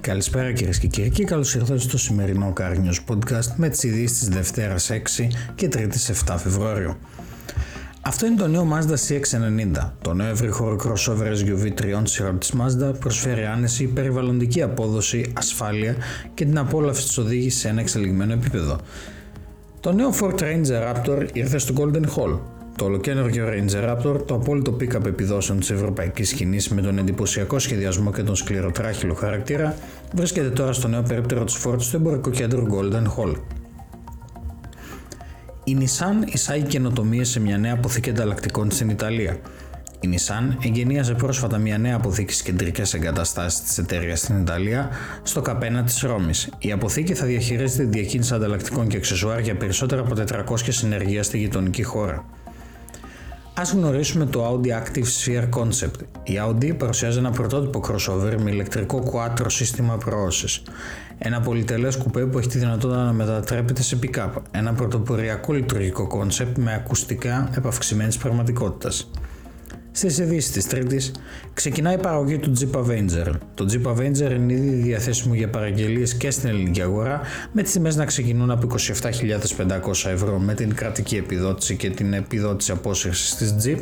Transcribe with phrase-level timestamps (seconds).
[0.00, 4.28] Καλησπέρα κυρίες και κύριοι και καλώς ήρθατε στο σημερινό Κάρνιο Podcast με τις ειδήσεις της
[4.28, 5.88] Δευτέρας 6 και 3η
[6.26, 6.96] 7 Φεβρουαρίου.
[8.00, 9.90] Αυτό είναι το νέο Mazda CX-90.
[10.02, 15.96] Το νέο ευρύχωρο crossover SUV τριών σειρών της Mazda προσφέρει άνεση, περιβαλλοντική απόδοση, ασφάλεια
[16.34, 18.78] και την απόλαυση της οδήγησης σε ένα εξελιγμένο επίπεδο.
[19.80, 22.38] Το νέο Ford Ranger Raptor ήρθε στο Golden Hall,
[22.78, 28.12] το ολοκένουργιο Ranger Raptor, το απόλυτο pick-up επιδόσεων της ευρωπαϊκής σκηνής με τον εντυπωσιακό σχεδιασμό
[28.12, 29.76] και τον σκληροτράχυλο χαρακτήρα,
[30.14, 33.34] βρίσκεται τώρα στο νέο περίπτερο της Ford στο εμπορικό κέντρο Golden Hall.
[35.64, 39.36] Η Nissan εισάγει καινοτομίες σε μια νέα αποθήκη ανταλλακτικών στην Ιταλία.
[40.00, 44.90] Η Nissan εγγενίασε πρόσφατα μια νέα αποθήκη στις κεντρικές εγκαταστάσεις της εταιρείας στην Ιταλία,
[45.22, 46.48] στο καπένα της Ρώμης.
[46.58, 51.38] Η αποθήκη θα διαχειρίζεται τη διακίνηση ανταλλακτικών και αξεσουάρ για περισσότερα από 400 συνεργεία στη
[51.38, 52.37] γειτονική χώρα.
[53.60, 56.00] Ας γνωρίσουμε το Audi Active Sphere Concept.
[56.22, 60.62] Η Audi παρουσιάζει ένα πρωτότυπο crossover με ηλεκτρικό quattro σύστημα προώσης.
[61.18, 64.30] Ένα πολυτελές κουπέ που έχει τη δυνατότητα να μετατρέπεται σε pick-up.
[64.50, 69.10] Ένα πρωτοποριακό λειτουργικό concept με ακουστικά επαυξημένης πραγματικότητας.
[69.98, 71.12] Στι ειδήσει της Τρίτης,
[71.54, 73.32] ξεκινάει η παραγωγή του Jeep Avenger.
[73.54, 77.20] Το Jeep Avenger είναι ήδη διαθέσιμο για παραγγελίες και στην ελληνική αγορά,
[77.52, 82.72] με τις τιμές να ξεκινούν από 27.500 ευρώ με την κρατική επιδότηση και την επιδότηση
[82.72, 83.80] απόσυρσης της Jeep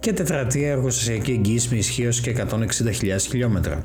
[0.00, 3.82] και τετρατεία εργοστασιακή εγγύηση με ισχύως και 160.000 χιλιόμετρα.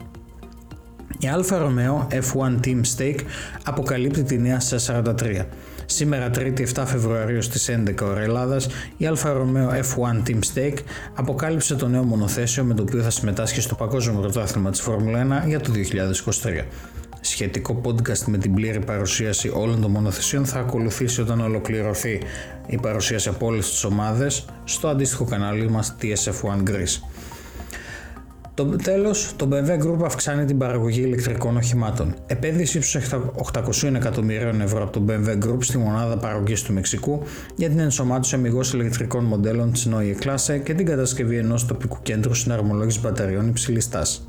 [1.20, 3.20] Η Alfa Romeo F1 Team Stake
[3.64, 5.46] αποκαλύπτει τη νέα 43.
[5.86, 10.78] Σήμερα 3η 7 Φεβρουαρίου στις 11 ώρα Ελλάδας, η Alfa Romeo F1 Team Stake
[11.14, 15.48] αποκάλυψε το νέο μονοθέσιο με το οποίο θα συμμετάσχει στο Παγκόσμιο Πρωτάθλημα της Φόρμουλα 1
[15.48, 15.72] για το
[16.42, 16.66] 2023.
[17.22, 22.22] Σχετικό podcast με την πλήρη παρουσίαση όλων των μονοθεσιών θα ακολουθήσει όταν ολοκληρωθεί
[22.68, 27.00] η παρουσίαση από όλες τις ομάδες στο αντίστοιχο κανάλι μας TSF1 Greece.
[28.54, 32.16] Το τέλος, το BMW Group αυξάνει την παραγωγή ηλεκτρικών οχημάτων.
[32.28, 33.04] Επένδυση ύψους
[33.54, 37.22] 800 εκατομμυρίων ευρώ από το BMW Group στη μονάδα παραγωγής του Μεξικού
[37.56, 42.34] για την ενσωμάτωση αμυγός ηλεκτρικών μοντέλων της Neue Klasse και την κατασκευή ενός τοπικού κέντρου
[42.34, 44.26] συναρμολόγησης μπαταριών υψηλής τάσης.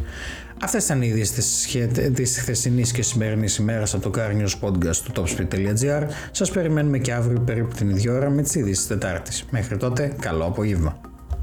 [0.62, 5.12] Αυτές ήταν οι ειδήσει τη χθεσινής και σημερινής ημέρα από το Car News Podcast του
[5.16, 6.06] topspeed.gr.
[6.30, 9.44] Σας περιμένουμε και αύριο περίπου την ίδια ώρα με τις ειδήσει Τετάρτης.
[9.50, 11.11] Μέχρι τότε, καλό απόγευμα.